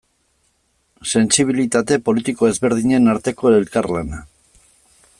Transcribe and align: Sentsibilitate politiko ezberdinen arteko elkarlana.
Sentsibilitate 1.17 1.99
politiko 2.09 2.51
ezberdinen 2.55 3.15
arteko 3.15 3.55
elkarlana. 3.59 4.27